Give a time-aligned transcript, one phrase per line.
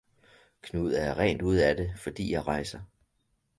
[0.63, 2.79] Knud er rent ude af det fordi jeg rejser!